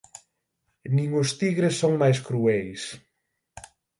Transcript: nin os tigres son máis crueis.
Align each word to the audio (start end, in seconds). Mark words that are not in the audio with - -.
nin 0.95 1.09
os 1.21 1.29
tigres 1.39 1.75
son 1.81 1.93
máis 2.01 2.19
crueis. 2.27 2.81